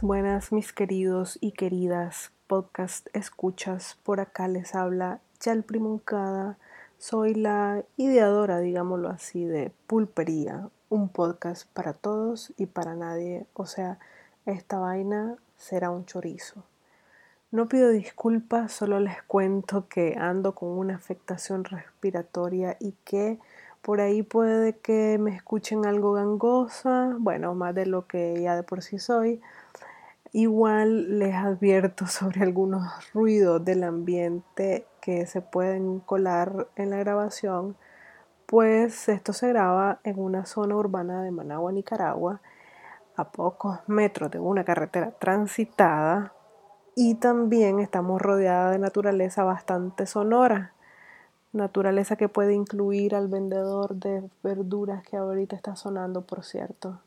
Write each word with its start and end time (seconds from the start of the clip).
Buenas, 0.00 0.52
mis 0.52 0.72
queridos 0.72 1.38
y 1.40 1.52
queridas 1.52 2.32
podcast 2.46 3.08
escuchas. 3.12 3.98
Por 4.02 4.20
acá 4.20 4.48
les 4.48 4.74
habla 4.74 5.20
Chalpri 5.38 5.78
Moncada. 5.78 6.56
Soy 6.98 7.34
la 7.34 7.84
ideadora, 7.96 8.60
digámoslo 8.60 9.10
así, 9.10 9.44
de 9.44 9.70
Pulpería, 9.86 10.70
un 10.88 11.10
podcast 11.10 11.68
para 11.74 11.92
todos 11.92 12.54
y 12.56 12.66
para 12.66 12.94
nadie. 12.94 13.46
O 13.52 13.66
sea, 13.66 13.98
esta 14.46 14.78
vaina 14.78 15.36
será 15.56 15.90
un 15.90 16.06
chorizo. 16.06 16.64
No 17.50 17.68
pido 17.68 17.90
disculpas, 17.90 18.72
solo 18.72 18.98
les 18.98 19.22
cuento 19.22 19.88
que 19.88 20.16
ando 20.18 20.54
con 20.54 20.70
una 20.70 20.96
afectación 20.96 21.64
respiratoria 21.64 22.76
y 22.80 22.94
que 23.04 23.38
por 23.82 24.00
ahí 24.00 24.22
puede 24.22 24.78
que 24.78 25.18
me 25.18 25.36
escuchen 25.36 25.84
algo 25.86 26.12
gangosa, 26.12 27.14
bueno, 27.18 27.54
más 27.54 27.74
de 27.74 27.86
lo 27.86 28.06
que 28.06 28.40
ya 28.40 28.56
de 28.56 28.62
por 28.62 28.82
sí 28.82 28.98
soy. 28.98 29.40
Igual 30.32 31.18
les 31.18 31.34
advierto 31.34 32.06
sobre 32.06 32.42
algunos 32.42 33.12
ruidos 33.12 33.64
del 33.64 33.84
ambiente 33.84 34.86
que 35.00 35.26
se 35.26 35.40
pueden 35.40 36.00
colar 36.00 36.68
en 36.76 36.90
la 36.90 36.96
grabación, 36.96 37.76
pues 38.46 39.08
esto 39.08 39.32
se 39.32 39.48
graba 39.48 40.00
en 40.04 40.18
una 40.18 40.46
zona 40.46 40.76
urbana 40.76 41.22
de 41.22 41.30
Managua, 41.30 41.72
Nicaragua, 41.72 42.40
a 43.16 43.30
pocos 43.30 43.78
metros 43.86 44.30
de 44.30 44.38
una 44.38 44.64
carretera 44.64 45.10
transitada 45.12 46.32
y 46.94 47.16
también 47.16 47.78
estamos 47.80 48.20
rodeadas 48.20 48.72
de 48.72 48.78
naturaleza 48.78 49.44
bastante 49.44 50.06
sonora 50.06 50.72
naturaleza 51.52 52.16
que 52.16 52.28
puede 52.28 52.54
incluir 52.54 53.14
al 53.14 53.28
vendedor 53.28 53.94
de 53.94 54.28
verduras 54.42 55.02
que 55.04 55.16
ahorita 55.16 55.54
está 55.54 55.76
sonando, 55.76 56.22
por 56.22 56.44
cierto. 56.44 56.98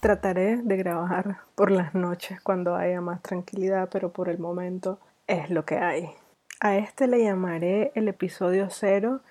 Trataré 0.00 0.58
de 0.58 0.76
grabar 0.76 1.38
por 1.56 1.72
las 1.72 1.92
noches 1.92 2.40
cuando 2.40 2.76
haya 2.76 3.00
más 3.00 3.20
tranquilidad, 3.20 3.88
pero 3.90 4.12
por 4.12 4.28
el 4.28 4.38
momento 4.38 5.00
es 5.26 5.50
lo 5.50 5.64
que 5.64 5.78
hay. 5.78 6.10
A 6.60 6.76
este 6.76 7.08
le 7.08 7.24
llamaré 7.24 7.90
el 7.96 8.06
episodio 8.06 8.68
cero 8.70 9.22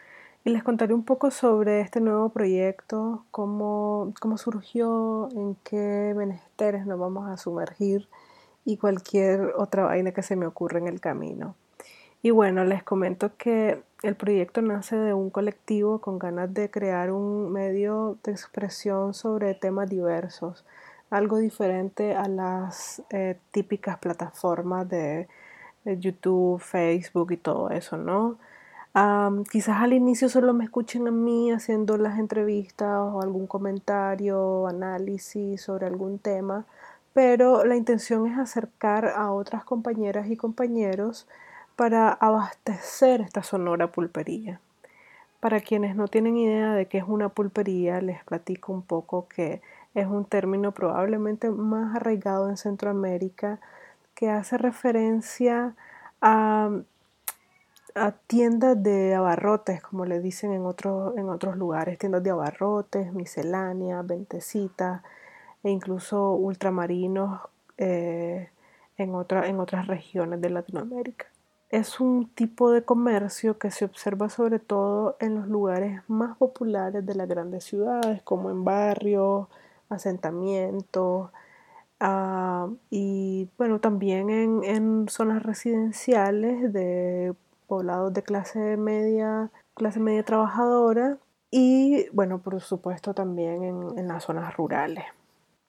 y 0.44 0.50
les 0.50 0.64
contaré 0.64 0.94
un 0.94 1.06
poco 1.06 1.32
sobre 1.32 1.80
este 1.80 2.02
nuevo 2.02 2.30
proyecto, 2.30 3.24
cómo, 3.32 4.14
cómo 4.20 4.38
surgió, 4.38 5.30
en 5.32 5.56
qué 5.64 6.14
menesteres 6.18 6.86
nos 6.86 7.00
vamos 7.00 7.30
a 7.30 7.38
sumergir 7.38 8.10
y 8.66 8.76
cualquier 8.76 9.54
otra 9.56 9.86
vaina 9.86 10.12
que 10.12 10.22
se 10.22 10.36
me 10.36 10.48
ocurra 10.48 10.80
en 10.80 10.88
el 10.88 11.00
camino. 11.00 11.56
Y 12.22 12.32
bueno, 12.32 12.66
les 12.66 12.84
comento 12.84 13.32
que 13.38 13.82
el 14.04 14.16
proyecto 14.16 14.62
nace 14.62 14.96
de 14.96 15.14
un 15.14 15.30
colectivo 15.30 16.00
con 16.00 16.20
ganas 16.20 16.54
de 16.54 16.70
crear 16.70 17.12
un 17.12 17.52
medio 17.52 18.18
de 18.24 18.32
expresión 18.32 19.14
sobre 19.14 19.56
temas 19.56 19.90
diversos, 19.90 20.66
algo 21.10 21.38
diferente 21.38 22.16
a 22.16 22.28
las 22.28 23.02
eh, 23.10 23.38
típicas 23.52 23.98
plataformas 23.98 24.88
de, 24.90 25.28
YouTube, 25.86 26.60
Facebook 26.60 27.32
y 27.32 27.38
todo 27.38 27.70
eso, 27.70 27.98
¿no? 27.98 28.38
quizás 29.52 29.82
al 29.82 29.94
inicio 29.94 30.28
solo 30.28 30.54
me 30.54 30.66
escuchen 30.66 31.08
a 31.08 31.12
mí 31.12 31.52
haciendo 31.52 31.98
las 31.98 32.20
entrevistas 32.20 33.00
o 33.00 33.22
algún 33.22 33.48
comentario, 33.48 34.68
análisis 34.68 35.62
sobre 35.62 35.86
algún 35.86 36.20
tema, 36.20 36.66
pero 37.14 37.64
la 37.64 37.76
intención 37.76 38.28
es 38.28 38.38
acercar 38.38 39.06
a 39.16 39.32
otras 39.32 39.64
compañeras 39.64 40.28
y 40.30 40.36
compañeros 40.36 41.28
para 41.78 42.12
abastecer 42.12 43.22
esta 43.22 43.44
sonora 43.44 43.92
pulpería. 43.92 44.60
Para 45.40 45.62
quienes 45.62 45.96
no 45.96 46.08
tienen 46.08 46.36
idea 46.36 46.74
de 46.74 46.88
qué 46.88 46.98
es 46.98 47.04
una 47.08 47.30
pulpería, 47.30 48.02
les 48.02 48.24
platico 48.24 48.74
un 48.74 48.82
poco 48.82 49.28
que 49.28 49.62
es 49.94 50.08
un 50.08 50.26
término 50.26 50.74
probablemente 50.74 51.52
más 51.52 51.96
arraigado 51.96 52.50
en 52.50 52.58
Centroamérica 52.58 53.60
que 54.16 54.32
hace 54.32 54.58
referencia 54.58 55.76
a 56.20 56.72
tiendas 58.26 58.82
de 58.82 59.14
abarrotes, 59.14 59.80
como 59.84 60.06
le 60.06 60.20
dicen 60.20 60.54
en, 60.54 60.62
en 60.62 61.30
otros 61.30 61.58
lugares, 61.58 62.00
tiendas 62.00 62.24
de 62.24 62.32
abarrotes, 62.32 63.14
misceláneas, 63.14 64.06
ventecitas 64.06 65.04
e 65.64 65.70
incluso 65.70 66.34
ultramarinos 66.34 67.40
eh, 67.78 68.50
en, 68.98 69.10
en 69.10 69.60
otras 69.60 69.88
regiones 69.88 70.42
de 70.42 70.50
Latinoamérica. 70.50 71.28
Es 71.70 72.00
un 72.00 72.30
tipo 72.30 72.72
de 72.72 72.84
comercio 72.84 73.58
que 73.58 73.72
se 73.72 73.86
observa 73.86 74.30
sobre 74.30 74.60
todo 74.60 75.18
en 75.20 75.36
los 75.36 75.48
lugares 75.48 76.02
más 76.08 76.38
populares 76.38 77.06
de 77.06 77.16
las 77.16 77.28
grandes 77.28 77.66
ciudades, 77.66 78.22
como 78.24 78.50
en 78.50 78.64
barrios, 78.64 79.48
asentamientos, 79.90 81.30
ah, 82.00 82.70
y 82.90 83.50
bueno, 83.58 83.80
también 83.82 84.30
en, 84.30 84.64
en, 84.64 85.10
zonas 85.10 85.44
residenciales 85.44 86.72
de 86.74 87.36
poblados 87.68 88.14
de 88.14 88.24
clase 88.24 88.78
media, 88.78 89.52
clase 89.76 90.00
media 90.00 90.24
trabajadora 90.24 91.18
y 91.52 92.10
bueno, 92.12 92.40
por 92.40 92.62
supuesto 92.62 93.14
también 93.14 93.64
en, 93.64 94.00
en 94.00 94.08
las 94.08 94.24
zonas 94.24 94.56
rurales. 94.56 95.06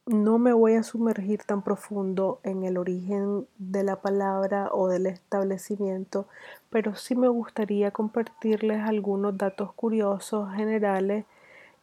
No 0.09 0.39
me 0.39 0.55
voy 0.55 0.75
a 0.75 0.83
sumergir 0.83 1.43
tan 1.45 1.61
profundo 1.61 2.41
en 2.43 2.65
el 2.65 2.79
origen 2.79 3.47
de 3.59 3.83
la 3.83 4.01
palabra 4.01 4.71
o 4.73 4.89
del 4.89 5.05
establecimiento, 5.05 6.27
pero 6.71 6.95
sí 6.95 7.15
me 7.15 7.29
gustaría 7.29 7.91
compartirles 7.91 8.81
algunos 8.83 9.37
datos 9.37 9.75
curiosos 9.75 10.51
generales 10.55 11.27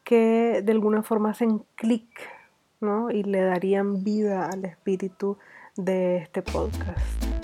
que 0.04 0.64
de 0.64 0.72
alguna 0.72 1.04
forma 1.04 1.30
hacen 1.30 1.64
clic 1.76 2.08
¿no? 2.82 3.12
y 3.12 3.22
le 3.22 3.42
darían 3.42 4.04
vida 4.04 4.50
al 4.50 4.66
espíritu 4.66 5.38
de 5.76 6.18
este 6.18 6.42
podcast. 6.42 7.35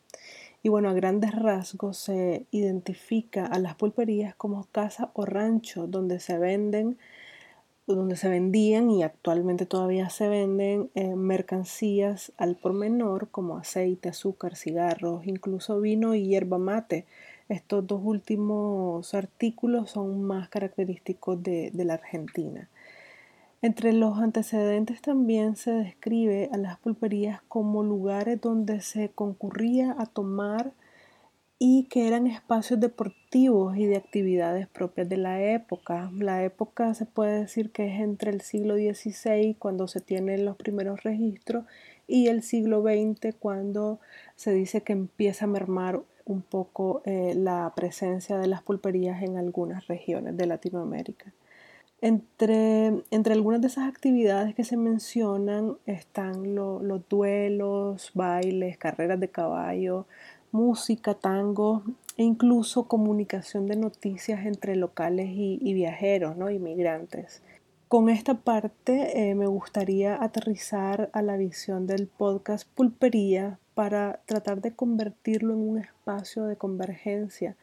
Y 0.66 0.70
bueno, 0.70 0.90
a 0.90 0.94
grandes 0.94 1.36
rasgos 1.36 1.98
se 1.98 2.48
identifica 2.52 3.46
a 3.46 3.60
las 3.60 3.76
pulperías 3.76 4.34
como 4.34 4.66
casa 4.72 5.12
o 5.14 5.26
rancho 5.26 5.88
donde 5.88 6.22
se 6.22 6.38
venden, 6.40 6.98
donde 7.86 8.16
se 8.16 8.30
vendían 8.30 8.90
y 8.90 9.04
actualmente 9.04 9.66
todavía 9.66 10.10
se 10.10 10.30
venden 10.30 10.90
eh, 10.96 11.16
mercancías 11.16 12.32
al 12.38 12.56
por 12.56 12.72
menor 12.72 13.28
como 13.30 13.58
aceite, 13.58 14.08
azúcar, 14.08 14.56
cigarros, 14.56 15.28
incluso 15.28 15.82
vino 15.82 16.16
y 16.16 16.28
hierba 16.28 16.58
mate. 16.60 17.06
Estos 17.50 17.86
dos 17.86 18.00
últimos 18.02 19.14
artículos 19.14 19.92
son 19.92 20.24
más 20.24 20.48
característicos 20.48 21.44
de 21.44 21.72
la 21.76 21.96
Argentina. 21.96 22.70
Entre 23.64 23.94
los 23.94 24.18
antecedentes 24.18 25.02
también 25.02 25.56
se 25.56 25.72
describe 25.72 26.50
a 26.52 26.58
las 26.58 26.78
pulperías 26.80 27.42
como 27.48 27.82
lugares 27.82 28.42
donde 28.42 28.82
se 28.82 29.08
concurría 29.08 29.96
a 29.98 30.06
tomar 30.06 30.74
y 31.60 31.86
que 31.86 32.10
eran 32.10 32.28
espacios 32.28 32.82
deportivos 32.82 33.78
y 33.78 33.86
de 33.86 33.96
actividades 33.96 34.68
propias 34.68 35.08
de 35.08 35.16
la 35.16 35.42
época. 35.42 36.12
La 36.14 36.44
época 36.44 36.94
se 36.94 37.06
puede 37.06 37.40
decir 37.40 37.72
que 37.72 37.88
es 37.88 38.02
entre 38.02 38.32
el 38.32 38.42
siglo 38.42 38.76
XVI, 38.76 39.56
cuando 39.58 39.88
se 39.88 40.02
tienen 40.02 40.44
los 40.44 40.58
primeros 40.58 41.04
registros, 41.04 41.64
y 42.06 42.28
el 42.28 42.44
siglo 42.44 42.82
XX, 42.82 43.34
cuando 43.40 44.02
se 44.36 44.52
dice 44.52 44.82
que 44.82 44.92
empieza 44.92 45.46
a 45.46 45.48
mermar 45.48 46.02
un 46.26 46.42
poco 46.42 47.02
eh, 47.06 47.34
la 47.34 47.72
presencia 47.78 48.38
de 48.38 48.48
las 48.48 48.62
pulperías 48.62 49.24
en 49.24 49.38
algunas 49.38 49.88
regiones 49.88 50.36
de 50.36 50.48
Latinoamérica. 50.48 51.32
Entre, 52.04 53.02
entre 53.12 53.32
algunas 53.32 53.62
de 53.62 53.68
esas 53.68 53.88
actividades 53.88 54.54
que 54.56 54.66
se 54.66 54.76
mencionan 54.76 55.78
están 55.86 56.54
los 56.54 57.08
duelos, 57.08 58.12
bailes, 58.14 58.78
carreras 58.78 59.22
de 59.22 59.30
caballo, 59.30 60.06
música, 60.52 61.14
tango 61.14 61.82
e 62.18 62.24
incluso 62.24 62.90
comunicación 62.90 63.68
de 63.68 63.78
noticias 63.78 64.46
entre 64.46 64.76
locales 64.76 65.30
y, 65.30 65.74
viajeros, 65.74 66.36
¿no? 66.36 66.50
inmigrantes. 66.50 67.42
Con 67.88 68.10
esta 68.10 68.34
parte 68.34 69.30
eh, 69.30 69.34
me 69.34 69.48
gustaría 69.48 70.22
aterrizar 70.22 71.10
a 71.14 71.22
la 71.22 71.38
visión 71.38 71.88
del 71.88 72.08
podcast 72.08 72.68
Pulpería 72.76 73.60
para 73.76 74.20
tratar 74.26 74.60
de 74.60 74.76
convertirlo 74.76 75.54
en 75.54 75.70
un 75.70 75.78
espacio 75.78 76.48
de 76.48 76.58
convergencia 76.58 77.56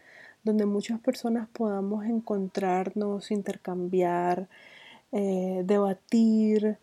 donde 0.45 0.67
muchas 0.67 1.01
personas 1.01 1.49
podamos 1.53 2.05
encontrarnos, 2.07 3.31
intercambiar, 3.31 4.49
eh, 5.13 5.63
debatir 5.65 6.79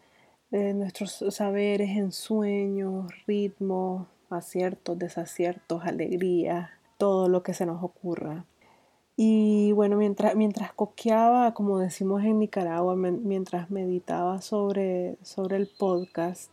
eh, 0.51 0.73
nuestros 0.73 1.23
saberes 1.29 1.89
en 1.97 2.11
sueños, 2.11 3.11
ritmos, 3.25 4.07
aciertos, 4.29 4.97
desaciertos, 4.97 5.83
alegrías, 5.83 6.69
todo 6.97 7.29
lo 7.29 7.43
que 7.43 7.53
se 7.53 7.65
nos 7.65 7.83
ocurra. 7.83 8.45
Y 9.15 9.71
bueno, 9.71 9.97
mientras, 9.97 10.35
mientras 10.35 10.71
coqueaba, 10.73 11.53
como 11.53 11.79
decimos 11.79 12.23
en 12.23 12.39
Nicaragua, 12.39 12.95
mientras 12.95 13.71
meditaba 13.71 14.41
sobre, 14.41 15.17
sobre 15.23 15.57
el 15.57 15.67
podcast, 15.67 16.51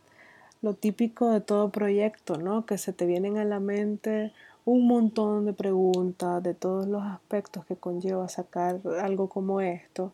lo 0.63 0.73
típico 0.73 1.29
de 1.29 1.41
todo 1.41 1.69
proyecto, 1.69 2.37
¿no? 2.37 2.65
Que 2.65 2.79
se 2.79 2.91
te 2.91 3.05
vienen 3.05 3.37
a 3.37 3.45
la 3.45 3.59
mente 3.59 4.33
un 4.65 4.87
montón 4.87 5.45
de 5.45 5.53
preguntas 5.53 6.41
de 6.43 6.55
todos 6.55 6.87
los 6.87 7.03
aspectos 7.03 7.65
que 7.65 7.75
conlleva 7.75 8.27
sacar 8.29 8.81
algo 9.01 9.29
como 9.29 9.61
esto, 9.61 10.11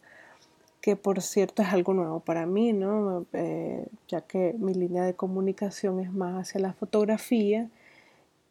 que 0.82 0.96
por 0.98 1.22
cierto 1.22 1.62
es 1.62 1.70
algo 1.70 1.94
nuevo 1.94 2.20
para 2.20 2.46
mí, 2.46 2.74
¿no? 2.74 3.26
Eh, 3.34 3.88
ya 4.10 4.22
que 4.22 4.54
mi 4.60 4.74
línea 4.74 5.04
de 5.04 5.14
comunicación 5.16 6.00
es 6.02 6.12
más 6.12 6.42
hacia 6.42 6.60
la 6.62 6.74
fotografía 6.74 7.70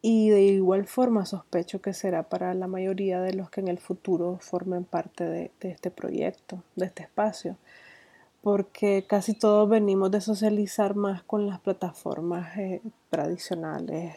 y 0.01 0.29
de 0.29 0.41
igual 0.43 0.87
forma 0.87 1.25
sospecho 1.25 1.81
que 1.81 1.93
será 1.93 2.23
para 2.23 2.53
la 2.55 2.67
mayoría 2.67 3.21
de 3.21 3.33
los 3.33 3.51
que 3.51 3.61
en 3.61 3.67
el 3.67 3.77
futuro 3.77 4.39
formen 4.41 4.83
parte 4.85 5.25
de, 5.25 5.51
este 5.61 5.91
proyecto, 5.91 6.63
de 6.75 6.87
este 6.87 7.03
espacio, 7.03 7.57
porque 8.41 9.05
casi 9.07 9.35
todos 9.35 9.69
venimos 9.69 10.09
de 10.09 10.21
socializar 10.21 10.95
más 10.95 11.21
con 11.23 11.45
las 11.45 11.59
plataformas 11.59 12.57
eh, 12.57 12.81
tradicionales, 13.11 14.15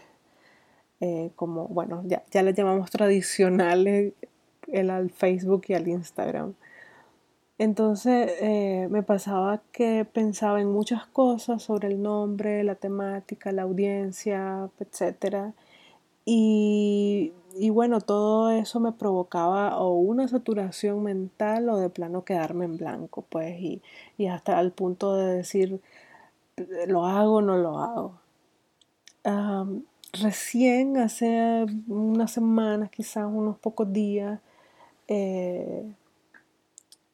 eh, 1.04 1.32
como, 1.36 1.68
bueno, 1.68 2.02
ya, 2.06 2.22
ya 2.30 2.42
le 2.42 2.54
llamamos 2.54 2.90
tradicionales 2.90 4.14
el 4.72 4.88
al 4.88 5.10
Facebook 5.10 5.64
y 5.68 5.74
al 5.74 5.86
Instagram. 5.86 6.54
Entonces 7.58 8.32
eh, 8.40 8.88
me 8.90 9.02
pasaba 9.02 9.60
que 9.70 10.06
pensaba 10.10 10.62
en 10.62 10.72
muchas 10.72 11.06
cosas 11.06 11.62
sobre 11.62 11.88
el 11.88 12.02
nombre, 12.02 12.64
la 12.64 12.74
temática, 12.76 13.52
la 13.52 13.62
audiencia, 13.64 14.70
etc. 14.80 15.52
Y, 16.24 17.32
y, 17.56 17.68
bueno, 17.70 18.00
todo 18.00 18.50
eso 18.50 18.80
me 18.80 18.92
provocaba 18.92 19.78
o 19.78 19.92
una 19.94 20.26
saturación 20.28 21.02
mental 21.02 21.68
o 21.68 21.76
de 21.78 21.90
plano 21.90 22.24
quedarme 22.24 22.64
en 22.64 22.78
blanco, 22.78 23.26
pues, 23.28 23.60
y, 23.60 23.82
y 24.16 24.28
hasta 24.28 24.58
el 24.60 24.72
punto 24.72 25.16
de 25.16 25.36
decir, 25.36 25.80
lo 26.86 27.04
hago 27.06 27.36
o 27.36 27.42
no 27.42 27.58
lo 27.58 27.78
hago 27.78 28.14
recién, 30.20 30.96
hace 30.96 31.66
unas 31.88 32.32
semanas, 32.32 32.90
quizás 32.90 33.26
unos 33.26 33.58
pocos 33.58 33.92
días, 33.92 34.40
eh, 35.08 35.94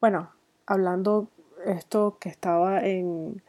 bueno, 0.00 0.31
hablando 0.67 1.29
esto 1.64 2.17
que 2.20 2.29
estaba 2.29 2.85
en 2.87 3.43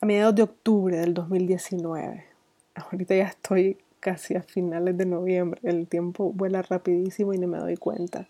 a 0.00 0.06
mediados 0.06 0.34
de 0.34 0.42
octubre 0.42 0.96
del 0.96 1.14
2019. 1.14 2.24
Ahorita 2.74 3.14
ya 3.14 3.26
estoy 3.26 3.78
casi 4.00 4.34
a 4.34 4.42
finales 4.42 4.98
de 4.98 5.06
noviembre, 5.06 5.60
el 5.62 5.86
tiempo 5.86 6.32
vuela 6.32 6.60
rapidísimo 6.62 7.32
y 7.32 7.38
no 7.38 7.46
me 7.46 7.58
doy 7.58 7.76
cuenta. 7.76 8.28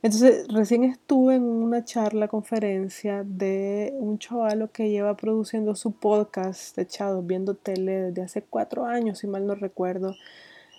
Entonces, 0.00 0.46
recién 0.48 0.84
estuve 0.84 1.34
en 1.34 1.42
una 1.42 1.84
charla, 1.84 2.28
conferencia 2.28 3.24
de 3.24 3.92
un 3.98 4.18
chavalo 4.18 4.70
que 4.70 4.90
lleva 4.90 5.16
produciendo 5.16 5.74
su 5.74 5.92
podcast 5.92 6.76
de 6.76 6.86
Chados, 6.86 7.26
viendo 7.26 7.54
tele 7.54 8.02
desde 8.02 8.22
hace 8.22 8.42
cuatro 8.42 8.84
años, 8.86 9.18
si 9.18 9.26
mal 9.26 9.44
no 9.46 9.56
recuerdo. 9.56 10.14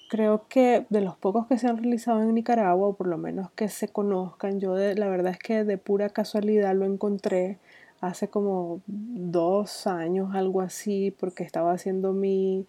Creo 0.09 0.47
que 0.47 0.85
de 0.89 1.01
los 1.01 1.17
pocos 1.17 1.47
que 1.47 1.57
se 1.57 1.67
han 1.67 1.77
realizado 1.77 2.21
en 2.21 2.33
Nicaragua, 2.33 2.87
o 2.87 2.93
por 2.93 3.07
lo 3.07 3.17
menos 3.17 3.51
que 3.51 3.67
se 3.67 3.89
conozcan, 3.89 4.61
yo 4.61 4.73
de, 4.75 4.95
la 4.95 5.09
verdad 5.09 5.33
es 5.33 5.39
que 5.39 5.65
de 5.65 5.77
pura 5.77 6.09
casualidad 6.09 6.73
lo 6.73 6.85
encontré 6.85 7.59
hace 7.99 8.29
como 8.29 8.81
dos 8.87 9.85
años, 9.85 10.33
algo 10.33 10.61
así, 10.61 11.13
porque 11.19 11.43
estaba 11.43 11.73
haciendo 11.73 12.13
mi, 12.13 12.65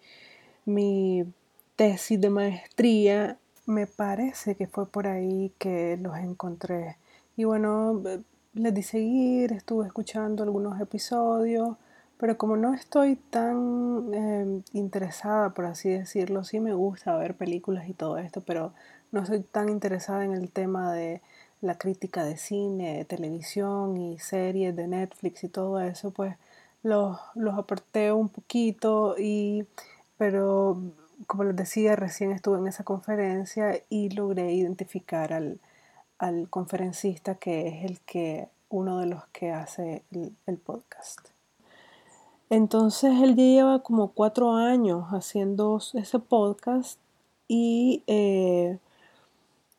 mi 0.65 1.23
tesis 1.77 2.19
de 2.19 2.29
maestría 2.29 3.37
me 3.71 3.87
parece 3.87 4.55
que 4.55 4.67
fue 4.67 4.85
por 4.87 5.07
ahí 5.07 5.53
que 5.57 5.97
los 5.97 6.17
encontré. 6.17 6.97
Y 7.37 7.45
bueno, 7.45 8.01
les 8.53 8.73
di 8.73 8.83
seguir, 8.83 9.53
estuve 9.53 9.87
escuchando 9.87 10.43
algunos 10.43 10.79
episodios, 10.81 11.77
pero 12.17 12.37
como 12.37 12.57
no 12.57 12.73
estoy 12.73 13.15
tan 13.15 14.13
em, 14.13 14.63
interesada, 14.73 15.51
por 15.51 15.65
así 15.65 15.89
decirlo, 15.89 16.43
sí 16.43 16.59
me 16.59 16.73
gusta 16.73 17.15
ver 17.17 17.35
películas 17.35 17.87
y 17.89 17.93
todo 17.93 18.17
esto, 18.17 18.41
pero 18.41 18.73
no 19.11 19.25
soy 19.25 19.41
tan 19.41 19.69
interesada 19.69 20.23
en 20.25 20.33
el 20.33 20.51
tema 20.51 20.93
de 20.93 21.21
la 21.61 21.77
crítica 21.77 22.23
de 22.25 22.37
cine, 22.37 22.97
de 22.97 23.05
televisión 23.05 23.97
y 23.97 24.19
series 24.19 24.75
de 24.75 24.87
Netflix 24.87 25.43
y 25.43 25.49
todo 25.49 25.79
eso, 25.79 26.11
pues 26.11 26.35
los, 26.83 27.19
los 27.35 27.57
aparté 27.57 28.11
un 28.11 28.29
poquito 28.29 29.15
y 29.17 29.65
pero 30.17 30.79
como 31.27 31.43
les 31.43 31.55
decía, 31.55 31.95
recién 31.95 32.31
estuve 32.31 32.57
en 32.59 32.67
esa 32.67 32.83
conferencia 32.83 33.81
y 33.89 34.09
logré 34.09 34.53
identificar 34.53 35.33
al, 35.33 35.59
conferencista 36.49 37.35
que 37.35 37.67
es 37.67 37.85
el 37.85 37.99
que, 38.01 38.47
uno 38.69 38.99
de 38.99 39.07
los 39.07 39.25
que 39.27 39.51
hace 39.51 40.03
el, 40.11 40.57
podcast. 40.57 41.19
Entonces 42.49 43.11
él 43.21 43.35
ya 43.35 43.43
lleva 43.43 43.83
como 43.83 44.11
cuatro 44.11 44.53
años 44.53 45.07
haciendo 45.09 45.79
ese 45.93 46.19
podcast 46.19 46.99
y, 47.47 48.03
eh, 48.07 48.77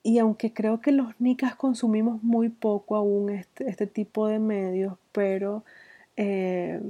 y 0.02 0.18
aunque 0.18 0.52
creo 0.52 0.80
que 0.80 0.92
los 0.92 1.18
nicas 1.20 1.54
consumimos 1.54 2.22
muy 2.22 2.48
poco 2.48 2.96
aún 2.96 3.30
este, 3.30 3.68
este 3.68 3.86
tipo 3.86 4.26
de 4.26 4.38
medios, 4.38 4.94
pero 5.12 5.64
eh, 6.16 6.80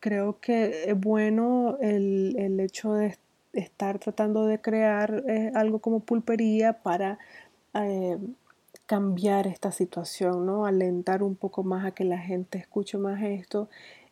creo 0.00 0.38
que 0.40 0.90
es 0.90 1.00
bueno 1.00 1.78
el, 1.80 2.36
el 2.38 2.60
hecho 2.60 2.94
de 2.94 3.16
estar 3.52 3.98
tratando 3.98 4.46
de 4.46 4.60
crear 4.60 5.24
eh, 5.28 5.50
algo 5.54 5.80
como 5.80 6.00
pulpería 6.00 6.82
para 6.82 7.18
eh, 7.74 8.18
cambiar 8.86 9.46
esta 9.46 9.72
situación, 9.72 10.46
¿no? 10.46 10.66
Alentar 10.66 11.22
un 11.22 11.36
poco 11.36 11.62
más 11.62 11.84
a 11.86 11.92
que 11.92 12.04
la 12.04 12.18
gente 12.18 12.58
escuche 12.58 12.98
más 12.98 13.22
esto. 13.22 13.68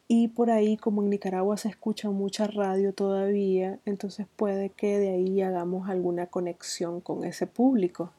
Y 0.09 0.29
por 0.29 0.51
ahí, 0.51 0.77
como 0.77 1.03
en 1.03 1.11
Nicaragua 1.11 1.57
se 1.57 1.69
escucha 1.69 2.11
mucha 2.11 2.47
radio 2.47 2.93
todavía, 2.93 3.81
entonces 3.87 4.27
puede 4.37 4.71
que 4.71 4.99
de 4.99 5.11
ahí 5.11 5.43
hagamos 5.43 5.89
alguna 5.89 6.27
conexión 6.27 7.01
con 7.01 7.25
ese 7.25 7.47
público. 7.47 8.13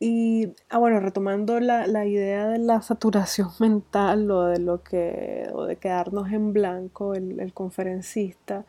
Y, 0.00 0.54
ah, 0.70 0.78
bueno, 0.78 1.00
retomando 1.00 1.58
la, 1.58 1.88
la, 1.88 2.06
idea 2.06 2.46
de 2.48 2.58
la 2.58 2.80
saturación 2.82 3.48
mental 3.58 4.30
o 4.30 4.44
de 4.44 4.60
lo 4.60 4.82
que, 4.84 5.48
o 5.52 5.64
de 5.64 5.76
quedarnos 5.76 6.30
en 6.32 6.52
blanco, 6.52 7.14
el, 7.14 7.40
el 7.40 7.52
conferencista, 7.52 8.64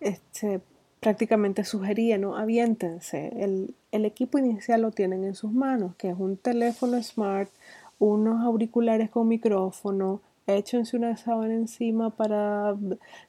este, 0.00 0.60
prácticamente 1.00 1.64
sugería, 1.64 2.18
¿no? 2.18 2.36
Aviéntense. 2.36 3.32
El, 3.36 3.74
el 3.92 4.04
equipo 4.04 4.38
inicial 4.38 4.82
lo 4.82 4.90
tienen 4.90 5.24
en 5.24 5.34
sus 5.34 5.52
manos, 5.52 5.94
que 5.96 6.10
es 6.10 6.18
un 6.18 6.36
teléfono 6.36 7.02
smart, 7.02 7.50
unos 7.98 8.44
auriculares 8.44 9.10
con 9.10 9.28
micrófono, 9.28 10.20
échense 10.46 10.96
una 10.96 11.16
sábana 11.16 11.54
encima 11.54 12.10
para 12.10 12.74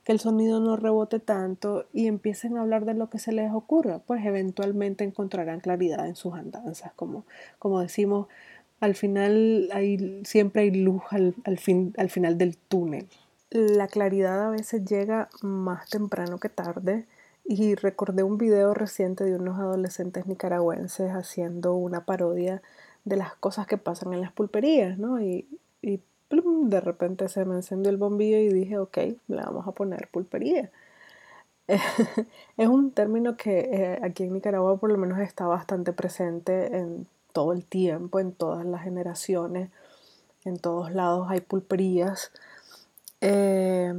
que 0.03 0.11
el 0.11 0.19
sonido 0.19 0.59
no 0.59 0.77
rebote 0.77 1.19
tanto 1.19 1.85
y 1.93 2.07
empiecen 2.07 2.57
a 2.57 2.61
hablar 2.61 2.85
de 2.85 2.93
lo 2.93 3.09
que 3.09 3.19
se 3.19 3.31
les 3.31 3.51
ocurra, 3.51 3.99
pues 3.99 4.25
eventualmente 4.25 5.03
encontrarán 5.03 5.59
claridad 5.59 6.07
en 6.07 6.15
sus 6.15 6.33
andanzas, 6.33 6.93
como, 6.93 7.25
como 7.57 7.81
decimos, 7.81 8.27
al 8.79 8.95
final 8.95 9.69
siempre 10.23 10.63
hay 10.63 10.71
luz 10.71 11.03
al, 11.09 11.35
al, 11.43 11.57
fin, 11.57 11.93
al 11.97 12.09
final 12.09 12.37
del 12.37 12.55
túnel. 12.55 13.07
La 13.51 13.87
claridad 13.87 14.45
a 14.45 14.49
veces 14.51 14.85
llega 14.85 15.29
más 15.41 15.89
temprano 15.89 16.39
que 16.39 16.49
tarde 16.49 17.05
y 17.45 17.73
recordé 17.73 18.21
un 18.21 18.37
video 18.37 18.75
reciente 18.75 19.23
de 19.23 19.35
unos 19.35 19.57
adolescentes 19.57 20.27
nicaragüenses 20.27 21.11
haciendo 21.11 21.73
una 21.73 22.05
parodia 22.05 22.61
de 23.05 23.15
las 23.17 23.35
cosas 23.35 23.65
que 23.65 23.77
pasan 23.77 24.13
en 24.13 24.21
las 24.21 24.31
pulperías, 24.31 24.99
¿no? 24.99 25.19
Y, 25.19 25.47
y 25.81 25.99
de 26.29 26.79
repente 26.79 27.27
se 27.27 27.43
me 27.45 27.55
encendió 27.55 27.89
el 27.89 27.97
bombillo 27.97 28.37
y 28.37 28.53
dije, 28.53 28.77
ok, 28.77 28.97
le 29.27 29.37
vamos 29.37 29.67
a 29.67 29.71
poner 29.71 30.09
pulpería. 30.09 30.69
es 31.67 32.67
un 32.67 32.91
término 32.91 33.35
que 33.35 33.59
eh, 33.59 33.99
aquí 34.03 34.23
en 34.23 34.33
Nicaragua 34.33 34.77
por 34.77 34.91
lo 34.91 34.97
menos 34.97 35.19
está 35.19 35.47
bastante 35.47 35.91
presente 35.93 36.77
en 36.77 37.07
todo 37.33 37.53
el 37.53 37.65
tiempo, 37.65 38.19
en 38.19 38.31
todas 38.31 38.65
las 38.65 38.83
generaciones, 38.83 39.69
en 40.45 40.59
todos 40.59 40.91
lados 40.91 41.27
hay 41.29 41.41
pulperías. 41.41 42.31
Eh, 43.21 43.93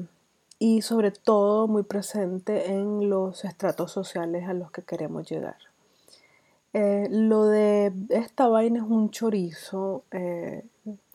y 0.58 0.82
sobre 0.82 1.10
todo 1.10 1.68
muy 1.68 1.82
presente 1.82 2.70
en 2.72 3.08
los 3.08 3.44
estratos 3.44 3.92
sociales 3.92 4.46
a 4.48 4.54
los 4.54 4.70
que 4.70 4.82
queremos 4.82 5.28
llegar. 5.28 5.56
Eh, 6.72 7.08
lo 7.10 7.46
de 7.46 7.92
esta 8.10 8.46
vaina 8.46 8.78
es 8.78 8.84
un 8.84 9.10
chorizo, 9.10 10.04
eh, 10.12 10.64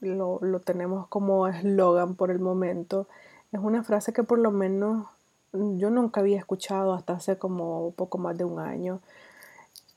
lo, 0.02 0.40
lo, 0.42 0.60
tenemos 0.60 1.08
como 1.08 1.48
eslogan 1.48 2.16
por 2.16 2.32
el 2.32 2.40
momento. 2.40 3.08
Es 3.52 3.60
una 3.62 3.84
frase 3.84 4.12
que 4.12 4.24
por 4.24 4.40
lo 4.40 4.52
menos 4.52 5.08
yo 5.54 5.90
nunca 5.90 6.22
había 6.22 6.38
escuchado 6.38 6.94
hasta 6.94 7.14
hace 7.14 7.38
como 7.38 7.92
poco 7.92 8.18
más 8.18 8.38
de 8.38 8.44
un 8.44 8.60
año, 8.60 9.02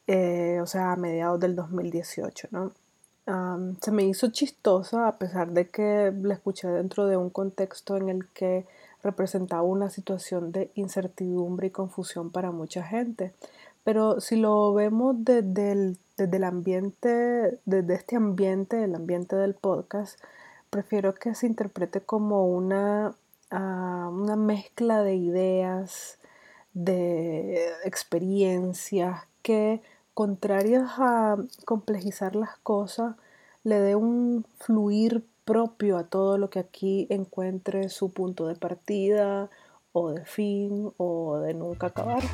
eh, 0.06 0.60
o 0.62 0.66
sea, 0.66 0.92
a 0.92 0.96
mediados 0.96 1.40
del 1.40 1.56
2018, 1.56 2.48
¿no? 2.50 2.72
Se 3.80 3.90
me 3.90 4.04
hizo 4.04 4.28
chistosa 4.28 5.06
a 5.06 5.18
pesar 5.18 5.50
de 5.52 5.68
que 5.68 6.12
la 6.22 6.34
escuché 6.34 6.68
dentro 6.68 7.06
de 7.06 7.16
un 7.16 7.28
contexto 7.28 7.96
en 7.96 8.08
el 8.08 8.26
que 8.28 8.66
representaba 9.02 9.62
una 9.62 9.90
situación 9.90 10.50
de 10.50 10.70
incertidumbre 10.74 11.66
y 11.66 11.70
confusión 11.70 12.30
para 12.30 12.50
mucha 12.50 12.82
gente. 12.82 13.34
Pero 13.84 14.20
si 14.20 14.36
lo 14.36 14.72
vemos 14.72 15.16
desde 15.18 15.72
el, 15.72 15.98
desde 16.16 16.36
el 16.36 16.44
ambiente, 16.44 17.58
desde 17.64 17.94
este 17.94 18.16
ambiente, 18.16 18.82
el 18.84 18.94
ambiente 18.94 19.36
del 19.36 19.54
podcast, 19.54 20.18
prefiero 20.70 21.14
que 21.14 21.34
se 21.34 21.46
interprete 21.46 22.00
como 22.00 22.46
una, 22.48 23.14
ah, 23.50 24.10
una 24.12 24.36
mezcla 24.36 25.02
de 25.02 25.14
ideas, 25.16 26.18
de 26.72 27.72
experiencias 27.84 29.22
que, 29.42 29.82
contrarias 30.18 30.90
a 30.98 31.36
complejizar 31.64 32.34
las 32.34 32.58
cosas, 32.64 33.14
le 33.62 33.78
dé 33.78 33.94
un 33.94 34.44
fluir 34.58 35.24
propio 35.44 35.96
a 35.96 36.08
todo 36.08 36.38
lo 36.38 36.50
que 36.50 36.58
aquí 36.58 37.06
encuentre 37.08 37.88
su 37.88 38.10
punto 38.12 38.48
de 38.48 38.56
partida 38.56 39.48
o 39.92 40.10
de 40.10 40.24
fin 40.24 40.90
o 40.96 41.38
de 41.38 41.54
nunca 41.54 41.86
acabar. 41.86 42.24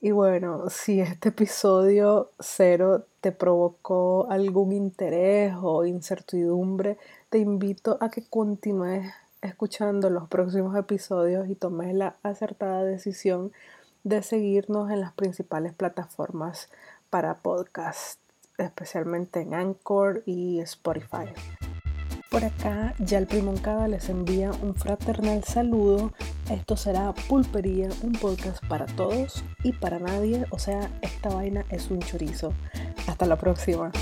Y 0.00 0.10
bueno, 0.10 0.70
si 0.70 1.02
este 1.02 1.28
episodio 1.28 2.30
cero 2.38 3.04
te 3.20 3.30
provocó 3.30 4.26
algún 4.30 4.72
interés 4.72 5.54
o 5.60 5.84
incertidumbre, 5.84 6.96
te 7.28 7.38
invito 7.38 7.98
a 8.00 8.08
que 8.08 8.22
continúes 8.22 9.12
escuchando 9.44 10.08
los 10.08 10.26
próximos 10.28 10.74
episodios 10.76 11.48
y 11.48 11.54
tomes 11.54 11.94
la 11.94 12.16
acertada 12.22 12.82
decisión 12.82 13.52
de 14.02 14.22
seguirnos 14.22 14.90
en 14.90 15.00
las 15.00 15.12
principales 15.12 15.74
plataformas 15.74 16.70
para 17.10 17.38
podcast, 17.38 18.18
especialmente 18.58 19.42
en 19.42 19.54
Anchor 19.54 20.22
y 20.24 20.60
Spotify. 20.60 21.26
Por 22.30 22.44
acá, 22.44 22.94
ya 22.98 23.18
el 23.18 23.26
Primoncada 23.26 23.86
les 23.86 24.08
envía 24.08 24.50
un 24.50 24.74
fraternal 24.74 25.44
saludo. 25.44 26.12
Esto 26.50 26.76
será 26.76 27.14
Pulpería, 27.28 27.90
un 28.02 28.12
podcast 28.12 28.64
para 28.66 28.86
todos 28.86 29.44
y 29.62 29.72
para 29.72 30.00
nadie. 30.00 30.46
O 30.50 30.58
sea, 30.58 30.90
esta 31.02 31.28
vaina 31.28 31.64
es 31.68 31.90
un 31.90 32.00
chorizo. 32.00 32.52
Hasta 33.06 33.26
la 33.26 33.36
próxima. 33.36 33.92